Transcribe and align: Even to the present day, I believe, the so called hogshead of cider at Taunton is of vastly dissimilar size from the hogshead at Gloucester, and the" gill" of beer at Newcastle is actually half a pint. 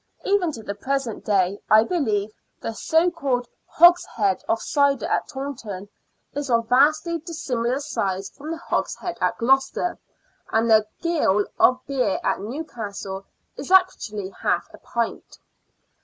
Even 0.25 0.51
to 0.53 0.63
the 0.63 0.73
present 0.73 1.23
day, 1.23 1.59
I 1.69 1.83
believe, 1.83 2.31
the 2.59 2.73
so 2.73 3.11
called 3.11 3.47
hogshead 3.67 4.41
of 4.49 4.59
cider 4.59 5.05
at 5.05 5.27
Taunton 5.27 5.89
is 6.33 6.49
of 6.49 6.67
vastly 6.69 7.19
dissimilar 7.19 7.79
size 7.79 8.27
from 8.31 8.49
the 8.49 8.57
hogshead 8.57 9.19
at 9.21 9.37
Gloucester, 9.37 9.99
and 10.51 10.71
the" 10.71 10.87
gill" 11.03 11.45
of 11.59 11.81
beer 11.85 12.19
at 12.23 12.39
Newcastle 12.41 13.27
is 13.57 13.69
actually 13.69 14.29
half 14.31 14.65
a 14.73 14.79
pint. 14.79 15.37